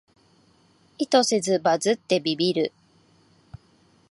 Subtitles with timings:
[0.97, 2.71] 意図せずバズってビビる